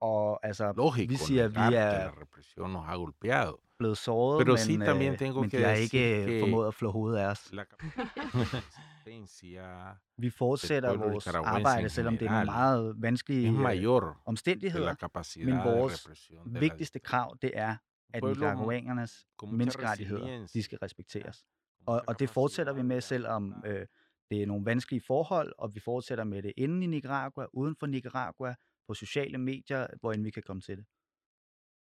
[0.00, 2.10] Og altså, vi lógico siger, at vi er
[2.68, 3.60] nos ha golpeado.
[3.78, 6.68] blevet såret, Pero sí men, también øh, tengo men que de har ikke que formået
[6.68, 7.52] at flå hovedet af os.
[10.18, 14.94] Vi fortsætter vores arbejde, en selvom det er general meget vanskelige es øh, omstændigheder.
[15.44, 16.08] Men vores
[16.44, 17.76] vigtigste krav, det er,
[18.14, 21.46] at nicaraguanernes menneskerettigheder, de skal respekteres.
[21.86, 23.86] Og, og det fortsætter vi med, selvom øh,
[24.30, 27.86] det er nogle vanskelige forhold, og vi fortsætter med det inden i Nicaragua, uden for
[27.86, 28.54] Nicaragua,
[28.88, 30.86] på sociale medier, hvor end vi kan komme til det.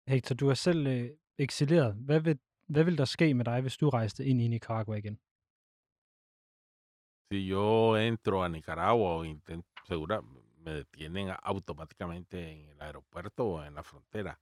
[0.09, 1.95] Hector, du har selv øh, eksileret.
[1.95, 5.19] Hvad vil, hvad vil der ske med dig, hvis du rejste ind i Nicaragua igen?
[7.33, 10.21] Si yo entro a Nicaragua intento, segura,
[10.65, 14.39] me detienen automáticamente en el aeropuerto o en la frontera.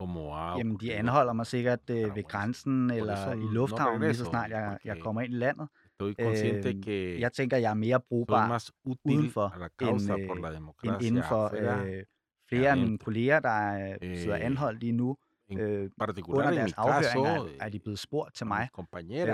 [0.00, 4.50] Ha Jamen, de anholder mig sikkert øh, ved grænsen eller i lufthavnen, lige så snart
[4.50, 5.68] jeg, jeg kommer ind i landet.
[5.86, 11.46] estoy consciente Øhm, que jeg tænker, jeg er mere brugbar udenfor end, øh, end indenfor.
[11.46, 12.04] afuera Øh,
[12.48, 15.16] flere af mine kolleger, der øh, sidder Eh, anholdt lige nu,
[15.52, 15.90] øh,
[16.28, 18.68] under deres afhøringer er, er de blevet spurgt til mig,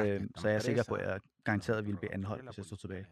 [0.05, 2.79] øh, så jeg er sikker på, at jeg garanteret ville blive anholdt, hvis jeg stod
[2.79, 3.07] tilbage.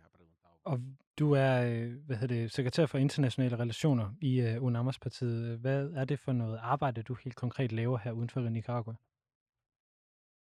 [0.64, 0.80] Og
[1.18, 5.59] du er, øh, hvad hedder det, sekretær for internationale relationer i UNAMAS-partiet.
[5.59, 8.94] Hvad er det for noget arbejde, du helt konkret laver her uden for Nicaragua?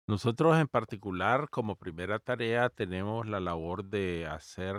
[0.08, 4.76] Nosotros en particular, como primera tarea, tenemos la labor de hacer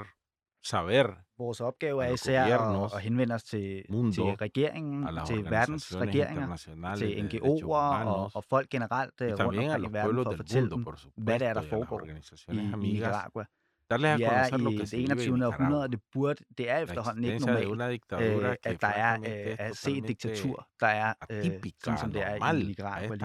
[0.63, 5.95] saber Vores opgave er især at, at henvende os til, mundo, til regeringen, til verdens
[5.95, 6.55] regeringer,
[6.95, 10.91] til NGO'er og, og folk generelt øh, rundt omkring i verden for at fortælle mundo,
[10.91, 13.45] dem, hvad det er, der foregår i, i amigas, Nicaragua.
[13.89, 15.47] Darles a Vi er conocer lo i que det se en 21.
[15.47, 19.59] århundrede, og det burde, det er efterhånden ikke normalt, øh, que at der er es
[19.59, 23.15] at se et diktatur, der er øh, atípica, sådan som det er i a Nicaragua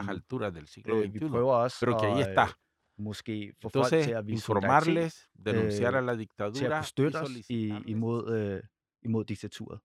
[0.50, 2.48] lige Øh, vi prøver også at øh,
[2.98, 6.80] måske få folk til at vise solidaritet, informarles, denunciar a la til at dictadura kunne
[6.80, 8.62] y støtte os i, imod, øh,
[9.02, 9.80] imod diktaturet.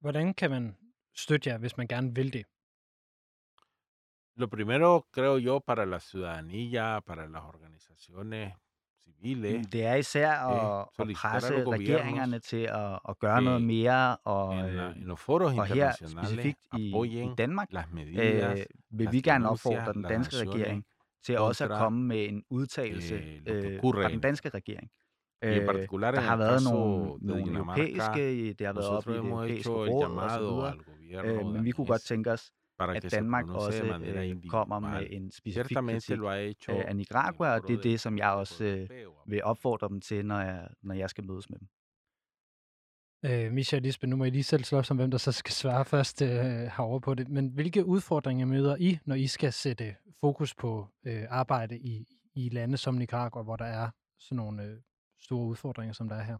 [0.00, 0.76] Hvordan kan man
[1.16, 2.44] støtte jer, hvis man gerne vil det?
[4.38, 8.52] Lo primero, creo yo, para la ciudadanía, para las organizaciones
[9.06, 13.18] civiles, Mm, Det er især eh, at, at solicitar a presse regeringerne til at, at
[13.18, 15.10] gøre noget mere, og, en, la- øh, en
[15.60, 15.92] og her
[16.26, 16.92] specifikt i,
[17.32, 20.84] i Danmark, medidas, øh, vil vi gerne opfordre den danske regering
[21.26, 23.14] til også at komme med en udtalelse
[23.46, 24.90] eh, øh, fra den en danske regering.
[25.44, 25.66] Øh,
[26.16, 30.42] der har været nogle, nogle europæiske, det har været op i det europæiske råd osv.,
[31.24, 35.76] øh, men vi kunne godt tænke os, at Danmark også øh, kommer med en specifik
[35.76, 36.20] kritik
[36.68, 38.88] af Nicaragua, og det er det, som jeg også øh,
[39.26, 41.68] vil opfordre dem til, når jeg, når jeg skal mødes med dem.
[43.24, 45.52] Øh, Misha og Lisbeth, nu må I lige selv slås om, hvem der så skal
[45.52, 47.28] svare først øh, herovre på det.
[47.28, 52.48] Men hvilke udfordringer møder I, når I skal sætte fokus på øh, arbejde i, i
[52.48, 54.76] lande som Nicaragua, hvor der er sådan nogle øh,
[55.20, 56.38] store udfordringer, som der er her?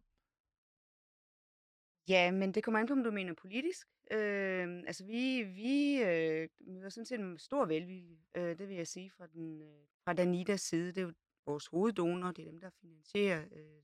[2.08, 3.86] Ja, men det kommer an på, om du mener politisk.
[4.10, 8.86] Øh, altså, vi, vi øh, møder sådan set en stor velvilje, øh, det vil jeg
[8.86, 10.88] sige, fra, den, øh, fra Danidas side.
[10.88, 11.12] Det er jo
[11.46, 13.82] vores hoveddonor, det er dem, der finansierer øh,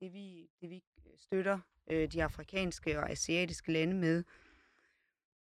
[0.00, 1.58] det, vi, det, vi øh, støtter
[1.90, 4.24] øh, de afrikanske og asiatiske lande med.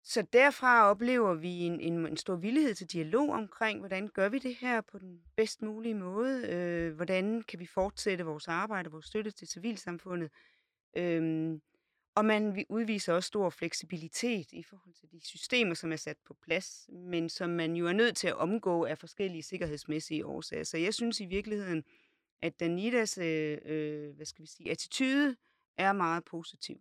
[0.03, 4.39] Så derfra oplever vi en, en, en stor villighed til dialog omkring, hvordan gør vi
[4.39, 6.49] det her på den bedst mulige måde?
[6.49, 10.31] Øh, hvordan kan vi fortsætte vores arbejde, vores støtte til civilsamfundet?
[10.97, 11.59] Øh,
[12.15, 16.17] og man vi- udviser også stor fleksibilitet i forhold til de systemer, som er sat
[16.27, 20.65] på plads, men som man jo er nødt til at omgå af forskellige sikkerhedsmæssige årsager.
[20.65, 21.85] Så jeg synes i virkeligheden,
[22.43, 25.37] at Danidas øh, øh, hvad skal vi sige, attitude
[25.79, 26.77] er meget positiv.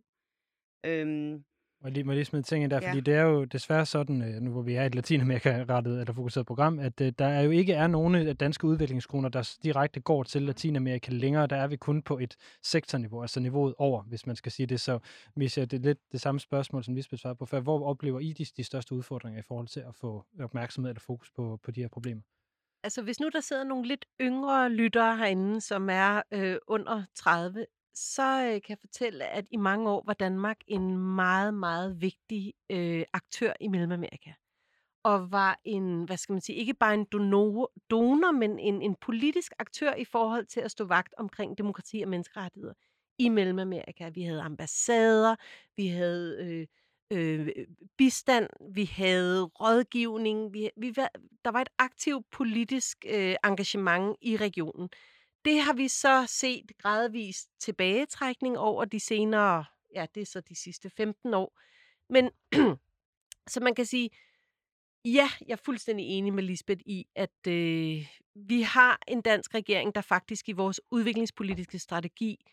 [0.86, 1.46] Øhm,
[1.82, 2.90] må jeg lige, må jeg lige smide ting ind der, Ja.
[2.90, 6.48] fordi det er jo desværre sådan, øh, nu hvor vi er et Latinamerika-rettet eller fokuseret
[6.48, 10.24] program, at øh, der er jo ikke er nogen af danske udviklingskroner, der direkte går
[10.24, 11.48] til Latinamerika længere.
[11.48, 14.80] Der er vi kun på et sektorniveau, altså niveauet over, hvis man skal sige det.
[14.82, 15.00] Så
[15.36, 17.60] Misha, det er lidt det samme spørgsmål, som Lisbeth svarede på før.
[17.60, 21.32] Hvor oplever I de, de største udfordringer i forhold til at få opmærksomhed eller fokus
[21.36, 22.22] på, på de her problemer?
[22.84, 27.66] Altså, hvis nu der sidder nogle lidt yngre lyttere herinde, som er øh, under 30,
[27.94, 32.54] så øh, kan jeg fortælle, at i mange år var Danmark en meget, meget vigtig
[32.70, 34.32] øh, aktør i Mellemamerika.
[35.04, 38.96] Og var en, hvad skal man sige, ikke bare en donor, donor men en, en
[39.02, 42.74] politisk aktør i forhold til at stå vagt omkring demokrati og menneskerettigheder
[43.18, 44.10] i Mellemamerika.
[44.10, 45.36] Vi havde ambassader,
[45.78, 46.68] vi havde øh,
[47.12, 47.50] øh,
[47.98, 51.12] bistand, vi havde rådgivning, vi, vi, var-
[51.46, 54.90] der var et aktivt politisk øh, engagement i regionen.
[55.46, 60.56] Det har vi så set gradvis tilbagetrækning over de senere, ja, det er så de
[60.56, 61.60] sidste 15 år.
[62.10, 62.30] Men
[63.52, 64.10] så man kan sige,
[65.06, 69.96] ja, jeg er fuldstændig enig med Lisbeth i, at øh, vi har en dansk regering,
[69.96, 72.46] der faktisk i vores udviklingspolitiske strategi,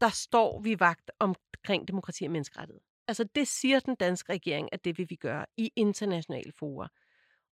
[0.00, 2.80] der står vi vagt omkring demokrati og menneskerettighed.
[3.08, 6.88] Altså det siger den danske regering, at det vil vi gøre i internationale fora.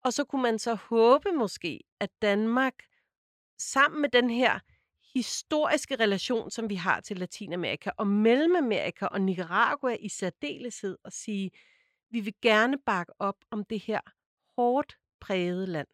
[0.03, 2.73] Og så kunne man så håbe måske, at Danmark
[3.57, 4.59] sammen med den her
[5.13, 11.51] historiske relation, som vi har til Latinamerika og Mellemamerika og Nicaragua i særdeleshed, at sige,
[12.09, 13.99] vi vil gerne bakke op om det her
[14.55, 15.87] hårdt prægede land,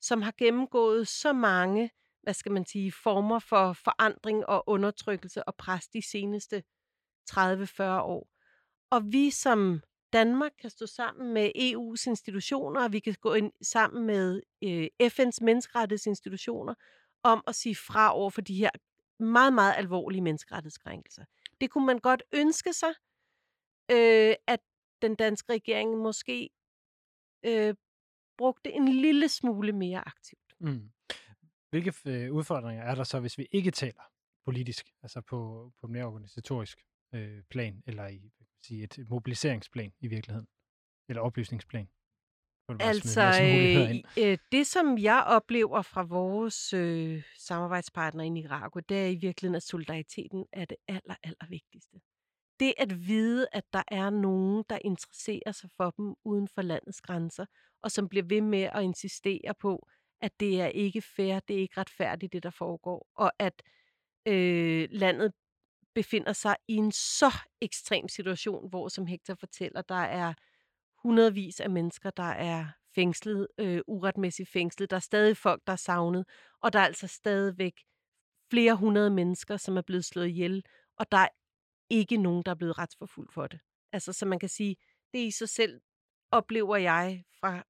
[0.00, 1.90] som har gennemgået så mange,
[2.22, 6.62] hvad skal man sige, former for forandring og undertrykkelse og pres de seneste
[7.30, 8.28] 30-40 år.
[8.90, 9.82] Og vi som
[10.12, 14.88] Danmark kan stå sammen med EU's institutioner, og vi kan gå ind sammen med øh,
[15.02, 16.74] FN's menneskerettighedsinstitutioner
[17.22, 18.70] om at sige fra over for de her
[19.18, 21.24] meget, meget alvorlige menneskerettighedskrænkelser.
[21.60, 22.94] Det kunne man godt ønske sig,
[23.90, 24.60] øh, at
[25.02, 26.50] den danske regering måske
[27.42, 27.74] øh,
[28.38, 30.54] brugte en lille smule mere aktivt.
[30.60, 30.90] Mm.
[31.70, 34.02] Hvilke øh, udfordringer er der så, hvis vi ikke taler
[34.44, 38.32] politisk, altså på, på mere organisatorisk øh, plan, eller i
[38.66, 40.46] sige, et mobiliseringsplan i virkeligheden,
[41.08, 41.88] eller oplysningsplan?
[42.80, 49.06] Altså, øh, øh, det som jeg oplever fra vores øh, samarbejdspartnere i Nicaragua, det er
[49.06, 52.00] i virkeligheden, at solidariteten er det aller, aller vigtigste.
[52.60, 57.00] Det at vide, at der er nogen, der interesserer sig for dem uden for landets
[57.00, 57.46] grænser,
[57.82, 59.88] og som bliver ved med at insistere på,
[60.20, 63.62] at det er ikke fair, det er ikke retfærdigt, det der foregår, og at
[64.28, 65.32] øh, landet
[65.96, 70.34] befinder sig i en så ekstrem situation, hvor, som Hector fortæller, der er
[71.02, 74.90] hundredvis af mennesker, der er fængslet, øh, uretmæssigt fængslet.
[74.90, 76.24] Der er stadig folk, der er savnet,
[76.62, 77.84] og der er altså stadigvæk
[78.50, 80.64] flere hundrede mennesker, som er blevet slået ihjel,
[80.96, 81.28] og der er
[81.90, 83.60] ikke nogen, der er blevet retsforfulgt for det.
[83.92, 84.76] Altså, så man kan sige,
[85.12, 85.80] det i sig selv
[86.30, 87.62] oplever jeg fra,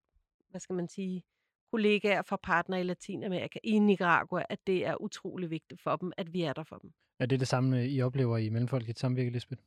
[0.49, 1.23] hvad skal man sige,
[1.71, 6.33] kollegaer fra partner i Latinamerika, i Nicaragua, at det er utrolig vigtigt for dem, at
[6.33, 6.93] vi er der for dem.
[7.21, 9.63] Er det det samme, I oplever i Mellemfolkeligt Samvirke, Lisbeth?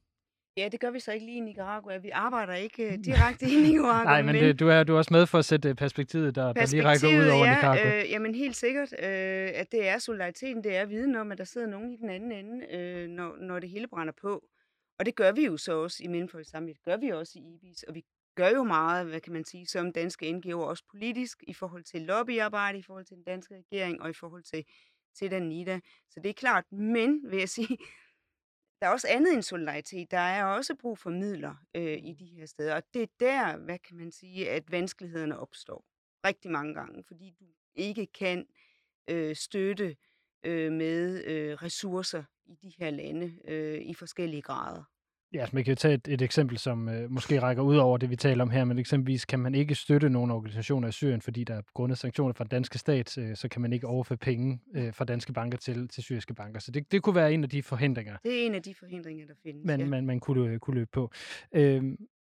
[0.57, 1.97] Ja, det gør vi så ikke lige i Nicaragua.
[1.97, 4.03] Vi arbejder ikke uh, direkte i Nicaragua.
[4.03, 6.53] Nej, men, men det, du, er, du er også med for at sætte perspektivet, der,
[6.53, 7.97] perspektivet, der lige rækker ud over ja, Nicaragua.
[7.97, 11.43] Øh, jamen helt sikkert, øh, at det er solidariteten, det er viden om, at der
[11.43, 14.43] sidder nogen i den anden ende, øh, når, når det hele brænder på.
[14.99, 16.77] Og det gør vi jo så også i Mellemfolkeligt Samvirke.
[16.77, 18.03] Det gør vi også i IBIS, og vi
[18.35, 22.01] gør jo meget, hvad kan man sige, som danske NGO'er, også politisk, i forhold til
[22.01, 24.65] lobbyarbejde, i forhold til den danske regering, og i forhold til,
[25.19, 25.79] til Danida.
[26.09, 27.77] Så det er klart, men vil jeg sige,
[28.81, 30.11] der er også andet end solidaritet.
[30.11, 32.75] Der er også brug for midler øh, i de her steder.
[32.75, 35.85] Og det er der, hvad kan man sige, at vanskelighederne opstår
[36.25, 38.47] rigtig mange gange, fordi du ikke kan
[39.09, 39.97] øh, støtte
[40.43, 44.83] øh, med øh, ressourcer i de her lande øh, i forskellige grader.
[45.33, 47.97] Ja, altså man kan jo tage et, et eksempel, som øh, måske rækker ud over
[47.97, 51.21] det, vi taler om her, men eksempelvis kan man ikke støtte nogle organisationer i Syrien,
[51.21, 54.17] fordi der er grundet sanktioner fra den danske stat, øh, så kan man ikke overføre
[54.17, 56.59] penge øh, fra danske banker til, til syriske banker.
[56.59, 58.17] Så det, det kunne være en af de forhindringer.
[58.23, 59.85] Det er en af de forhindringer, der findes, man, ja.
[59.85, 61.11] man, man kunne, kunne løbe på.
[61.51, 61.83] Øh,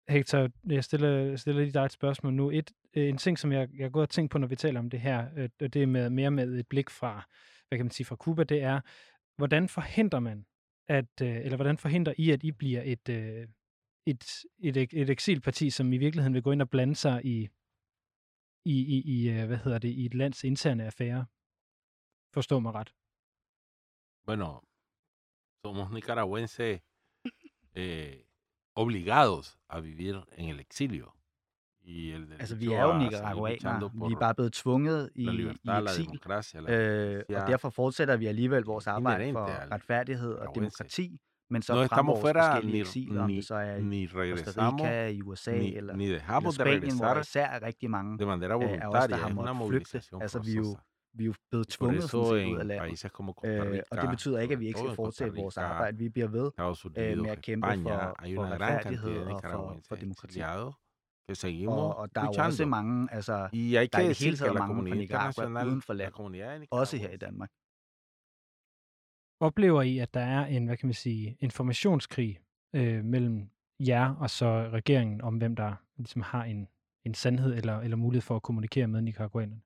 [0.09, 2.51] Hector, jeg stiller, stiller lige dig et spørgsmål nu.
[2.51, 4.89] Et, øh, en ting, som jeg, jeg gået og tænkt på, når vi taler om
[4.89, 7.27] det her, øh, det er med, mere med et blik fra,
[7.67, 8.79] hvad kan man sige, fra Cuba, det er,
[9.37, 10.45] hvordan forhindrer man
[10.87, 13.47] at, øh, eller hvordan forhindrer I, at I bliver et, øh,
[14.05, 17.49] et, et, et eksilparti, som i virkeligheden vil gå ind og blande sig i,
[18.65, 21.25] i, i, i øh, hvad hedder det, i et lands interne affære?
[22.33, 22.93] Forstå mig ret.
[24.25, 24.61] Bueno,
[25.63, 26.79] somos nicaragüenses
[27.75, 28.17] eh,
[28.75, 31.11] obligados a vivir en el exilio.
[32.39, 33.91] Altså, vi er jo nicaraguanere.
[34.07, 35.47] Vi er bare blevet tvunget i, i
[35.83, 36.19] eksil,
[36.69, 41.19] øh, og derfor fortsætter vi alligevel vores arbejde for retfærdighed og demokrati,
[41.49, 42.21] men så no frem vores
[42.53, 44.07] forskellige eksiler, om det så er i
[44.45, 44.51] Costa
[44.83, 46.19] Rica, i USA ni, eller, ni eller
[46.51, 48.17] Spanien, hvor især er rigtig mange
[48.59, 49.97] de af os, der har måttet flygte.
[50.21, 50.77] Altså, vi er jo
[51.17, 52.99] vi er jo blevet tvunget sådan ud af landet.
[53.45, 55.97] Øh, og det betyder ikke, at vi ikke skal fortsætte vores arbejde.
[55.97, 56.51] Vi bliver ved
[56.97, 57.89] øh, med at kæmpe for,
[58.35, 60.39] for retfærdighed og for, for demokrati
[61.33, 64.19] seguimos og, og der er jo også mange, altså, y hay der er i det
[64.19, 67.49] hele taget mange fra Nicaragua uden for landet, også her i Danmark.
[69.39, 72.39] Oplever I, at der er en, hvad kan man sige, informationskrig
[72.75, 76.67] øh, mellem jer og så regeringen om, hvem der ligesom har en,
[77.05, 79.61] en sandhed eller, eller mulighed for at kommunikere med nicaraguanerne?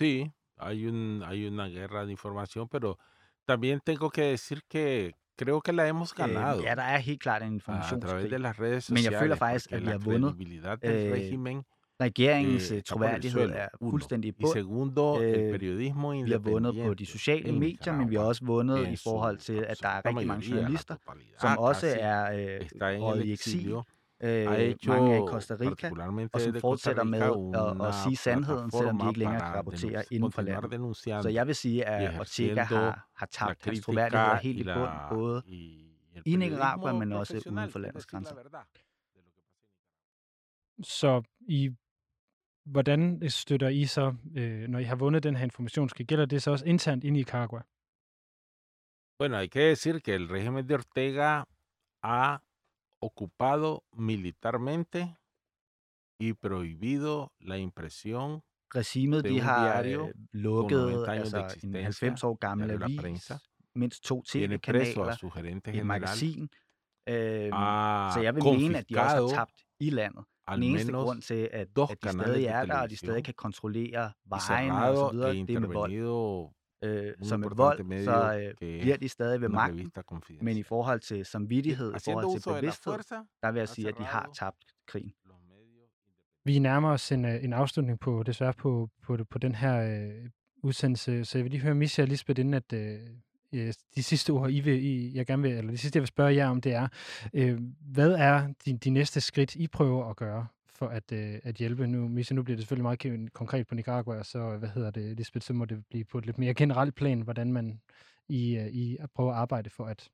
[0.00, 2.98] Sí, hay, un, hay una guerra de información, pero
[3.46, 6.58] también tengo que decir que creo que la hemos ganado.
[6.58, 8.30] Øh, ja, der er helt klart en informationskrig.
[8.30, 10.34] de las redes sociales, Men jeg føler faktisk, at vi har vundet.
[10.84, 11.62] Øh, régimen,
[12.00, 14.52] regeringens eh, troværdighed er fuldstændig i bund.
[14.52, 18.88] Segundo, el periodismo vi har vundet på de sociale medier, men vi har også vundet
[18.88, 20.96] i forhold til, at der er rigtig mange journalister,
[21.40, 23.74] som også er øh, i eksil
[24.22, 25.90] øh, mange af Costa Rica,
[26.32, 30.32] og som fortsætter med at, at sige sandheden, selvom de ikke længere kan rapportere inden
[30.32, 30.96] for landet.
[30.96, 35.42] Så jeg vil sige, at Ortega har, har tabt hans troværdighed helt i bund, både
[36.26, 38.34] i Nicaragua, men også uden for landets grænser.
[40.82, 41.70] Så i
[42.64, 46.50] hvordan støtter I så, øh, når I har vundet den her informationskrig, gælder det så
[46.50, 47.62] også internt inde i Nicaragua?
[49.18, 51.44] Bueno, hay que decir que el régimen de Ortega
[52.02, 52.36] ha
[53.02, 55.16] ocupado militarmente
[56.20, 58.40] y prohibido la impresión
[58.74, 63.32] Regimet de har øh, lukket altså, en 90 år gammel avis,
[63.74, 65.16] mindst to tv-kanaler,
[65.74, 66.48] et magasin,
[67.08, 67.52] Øhm,
[68.14, 70.24] så jeg vil mene, at de også har tabt i landet.
[70.54, 74.12] Den eneste grund til, at, at de stadig er der, og de stadig kan kontrollere
[74.24, 74.70] vejen
[75.46, 76.50] det er med vold.
[76.82, 79.92] Øh, så med vold, så øh, bliver de stadig ved magten.
[80.40, 82.92] Men i forhold til samvittighed, i forhold til bevidsthed,
[83.42, 85.12] der vil jeg sige, at de har tabt krigen.
[86.44, 90.30] Vi nærmer os en, øh, en afslutning på, desværre på, på, på den her øh,
[90.62, 94.50] udsendelse, så jeg vil lige høre Misha og Lisbeth, inden at øh, de sidste ord,
[94.50, 96.72] I vil, I, jeg gerne vil, eller det sidste, jeg vil spørge jer om, det
[96.72, 96.88] er,
[97.34, 100.46] øh, hvad er de, de næste skridt, I prøver at gøre
[100.80, 101.86] for at, øh, at hjælpe?
[101.86, 105.46] Nu, Misha, nu bliver det selvfølgelig meget konkret på Nicaragua, så hvad hedder det, Lisbeth,
[105.46, 107.80] så må det blive på et lidt mere generelt plan, hvordan man
[108.28, 110.10] I, øh, I prøver at arbejde for, at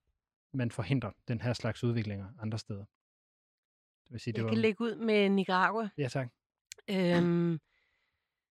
[0.52, 2.84] man forhindrer den her slags udviklinger andre steder.
[4.04, 4.50] Det vil sige, det jeg var...
[4.50, 5.88] kan lægge ud med Nicaragua.
[5.98, 6.28] Ja, tak.
[6.90, 7.58] Øhm,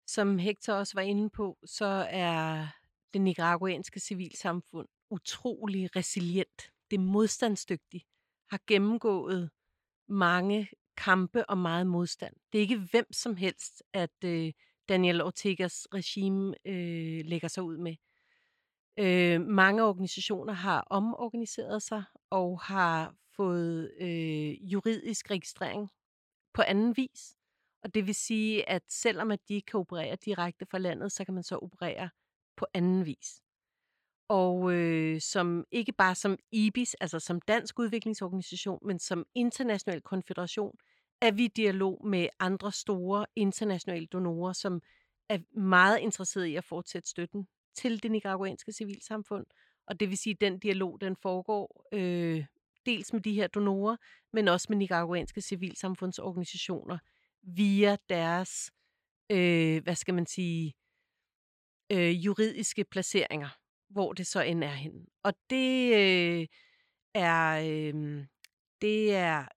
[0.08, 2.68] som Hector også var inde på, så er
[3.14, 6.72] det nicaraguanske civilsamfund utrolig resilient.
[6.92, 8.06] Det er modstandsdygtigt.
[8.50, 9.50] Har gennemgået
[10.08, 10.68] mange
[11.06, 12.34] kampe og meget modstand.
[12.52, 14.54] Det er ikke hvem som helst, at øh,
[14.90, 17.96] Daniel Ortegas regime øh, lægger sig ud med.
[19.00, 25.90] Øh, mange organisationer har omorganiseret sig og har fået øh, juridisk registrering
[26.54, 27.36] på anden vis.
[27.84, 31.26] Og det vil sige, at selvom at de ikke kan operere direkte fra landet, så
[31.26, 32.10] kan man så operere
[32.58, 33.42] på anden vis.
[34.30, 40.76] Og øh, som ikke bare som IBIS, altså som dansk udviklingsorganisation, men som international konfederation,
[41.22, 44.82] er vi i dialog med andre store internationale donorer, som
[45.30, 49.46] er meget interesserede i at fortsætte støtten til det nicaraguanske civilsamfund.
[49.88, 52.46] Og det vil sige, at den dialog, den foregår øh,
[52.86, 53.98] dels med de her donorer,
[54.34, 56.98] men også med nicaraguanske civilsamfundsorganisationer
[57.44, 58.72] via deres,
[59.30, 60.74] øh, hvad skal man sige,
[61.92, 63.50] øh, juridiske placeringer,
[63.90, 65.06] hvor det så end er henne.
[65.24, 66.48] Og det øh,
[67.14, 68.26] er, øh,
[68.82, 69.48] det er,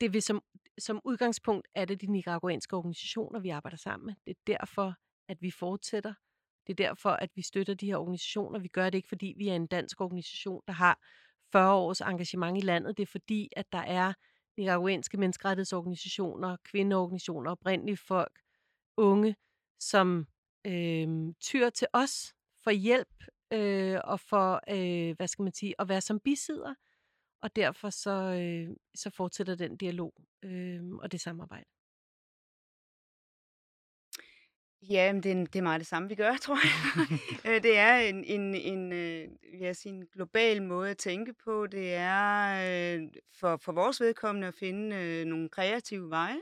[0.00, 0.42] det vil som,
[0.78, 4.14] som udgangspunkt er det de nicaraguanske organisationer, vi arbejder sammen med.
[4.26, 4.94] Det er derfor,
[5.28, 6.14] at vi fortsætter.
[6.66, 8.58] Det er derfor, at vi støtter de her organisationer.
[8.58, 10.98] Vi gør det ikke, fordi vi er en dansk organisation, der har
[11.52, 12.96] 40 års engagement i landet.
[12.96, 14.12] Det er fordi, at der er
[14.56, 18.40] nicaraguanske menneskerettighedsorganisationer, kvindeorganisationer, oprindelige folk,
[18.96, 19.36] unge,
[19.80, 20.26] som
[20.66, 25.88] øh, tyr til os for hjælp øh, og for, øh, hvad skal man sige, at
[25.88, 26.74] være som bisidder.
[27.40, 31.66] Og derfor så, øh, så fortsætter den dialog øh, og det samarbejde.
[34.82, 37.54] Ja, men det er, det er meget det samme, vi gør, tror jeg.
[37.54, 39.28] Øh, det er en, en, en, øh,
[39.60, 41.66] ja, en global måde at tænke på.
[41.66, 43.02] Det er øh,
[43.40, 46.40] for, for vores vedkommende at finde øh, nogle kreative veje.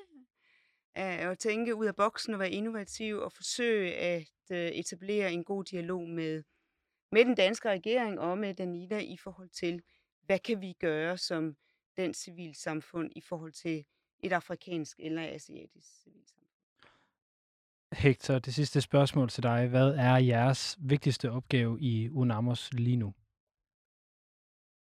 [0.95, 6.09] At tænke ud af boksen og være innovativ og forsøge at etablere en god dialog
[6.09, 6.43] med,
[7.13, 9.83] med den danske regering og med Danida i forhold til,
[10.27, 11.57] hvad kan vi gøre som
[11.97, 13.85] den civilsamfund i forhold til
[14.19, 16.45] et afrikansk eller asiatisk civilsamfund.
[17.93, 19.69] Hector, det sidste spørgsmål til dig.
[19.69, 23.15] Hvad er jeres vigtigste opgave i UNAMOS lige nu?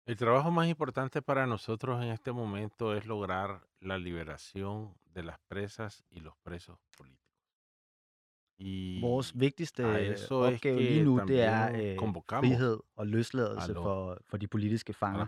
[0.07, 3.49] El trabajo más importante para nosotros en este momento es lograr
[3.79, 7.28] la liberación de las presas y los presos políticos.
[9.01, 9.85] Vores vigtigste
[10.31, 11.97] opgave lige nu, det er øh,
[12.29, 15.25] frihed og løsladelse for, for de politiske fanger.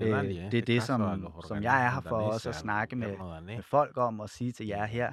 [0.00, 1.00] Øh, det er det, som,
[1.48, 4.66] som jeg er her for også at snakke med, med folk om og sige til
[4.66, 5.12] jer her.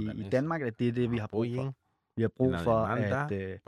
[0.00, 1.74] i, i Danmark, at det er det, vi har brug for.
[2.16, 3.58] Vi har brug for, at øh,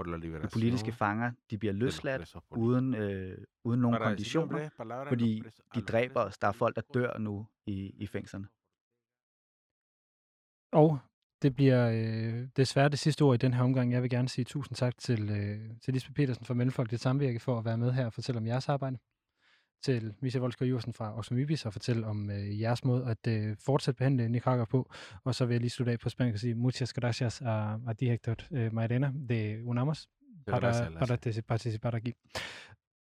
[0.42, 4.68] de politiske fanger de bliver løsladt uden, øh, uden nogen konditioner,
[5.08, 5.42] fordi
[5.74, 6.38] de dræber os.
[6.38, 8.46] Der er folk, der dør nu i, i fængslerne.
[10.72, 10.98] Og
[11.42, 13.92] det bliver øh, desværre det sidste ord i den her omgang.
[13.92, 17.58] Jeg vil gerne sige tusind tak til, øh, til Lisbeth Petersen fra Mellemfolkeligt Samvirke for
[17.58, 18.98] at være med her og fortælle om jeres arbejde.
[19.82, 23.56] Til Misha Volsker Jursen fra Oxfam Ibis og fortælle om øh, jeres måde at øh,
[23.66, 24.90] fortsætte behandle Nicaragua på.
[25.24, 27.92] Og så vil jeg lige slutte af på spansk og sige muchas gracias a, a
[27.98, 30.08] ti, Hector eh, Mairena de UNAMOS
[30.46, 31.18] para, para
[31.48, 32.12] participar aquí.